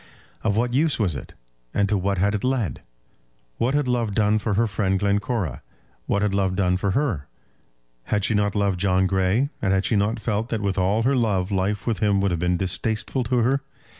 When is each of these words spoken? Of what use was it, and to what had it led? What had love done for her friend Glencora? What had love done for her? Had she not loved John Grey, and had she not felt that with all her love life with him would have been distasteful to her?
Of 0.43 0.57
what 0.57 0.73
use 0.73 0.97
was 0.97 1.15
it, 1.15 1.35
and 1.75 1.87
to 1.87 1.95
what 1.95 2.17
had 2.17 2.33
it 2.33 2.43
led? 2.43 2.81
What 3.59 3.75
had 3.75 3.87
love 3.87 4.15
done 4.15 4.39
for 4.39 4.55
her 4.55 4.65
friend 4.65 4.97
Glencora? 4.97 5.61
What 6.07 6.23
had 6.23 6.33
love 6.33 6.55
done 6.55 6.75
for 6.77 6.89
her? 6.97 7.27
Had 8.05 8.23
she 8.23 8.33
not 8.33 8.55
loved 8.55 8.79
John 8.79 9.05
Grey, 9.05 9.49
and 9.61 9.73
had 9.73 9.85
she 9.85 9.95
not 9.95 10.19
felt 10.19 10.49
that 10.49 10.61
with 10.63 10.79
all 10.79 11.03
her 11.03 11.15
love 11.15 11.51
life 11.51 11.85
with 11.85 11.99
him 11.99 12.19
would 12.19 12.31
have 12.31 12.39
been 12.39 12.57
distasteful 12.57 13.23
to 13.25 13.37
her? 13.43 13.61